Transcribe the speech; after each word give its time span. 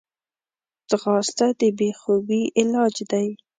ځغاسته 0.89 1.45
د 1.59 1.61
بېخوبي 1.77 2.41
علاج 2.59 2.95
دی 3.11 3.27